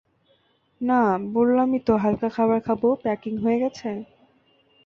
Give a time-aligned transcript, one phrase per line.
[0.81, 1.01] না,
[1.35, 3.89] বললামই তো হালকা খাবার খাব প্যাকিং হয়ে গেছে?